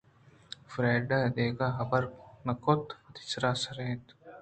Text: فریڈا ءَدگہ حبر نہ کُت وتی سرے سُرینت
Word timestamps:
فریڈا 0.71 1.17
ءَدگہ 1.27 1.67
حبر 1.77 2.03
نہ 2.45 2.53
کُت 2.63 2.85
وتی 3.03 3.23
سرے 3.31 3.51
سُرینت 3.61 4.05